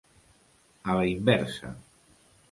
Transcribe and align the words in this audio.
A 0.93 0.95
la 0.99 1.03
inversa. 1.09 1.69